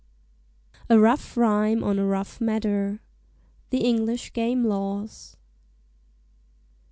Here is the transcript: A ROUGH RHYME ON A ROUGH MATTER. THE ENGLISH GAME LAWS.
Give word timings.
A 0.89 0.97
ROUGH 0.97 1.35
RHYME 1.37 1.83
ON 1.83 1.99
A 1.99 2.05
ROUGH 2.07 2.41
MATTER. 2.41 3.01
THE 3.69 3.85
ENGLISH 3.87 4.33
GAME 4.33 4.65
LAWS. 4.65 5.37